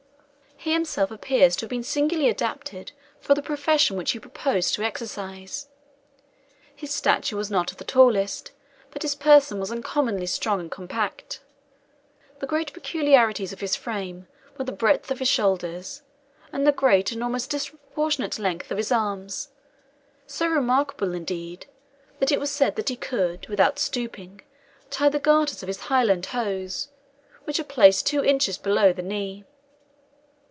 [0.63, 4.83] He himself appears to have been singularly adapted for the profession which he proposed to
[4.83, 5.67] exercise.
[6.75, 8.51] His stature was not of the tallest,
[8.91, 11.39] but his person was uncommonly strong and compact.
[12.37, 16.03] The greatest peculiarities of his frame were the breadth of his shoulders,
[16.53, 19.49] and the great and almost disproportionate length of his arms;
[20.27, 21.65] so remarkable, indeed,
[22.19, 24.41] that it was said he could, without stooping,
[24.91, 26.89] tie the garters of his Highland hose,
[27.45, 29.43] which are placed two inches below the knee.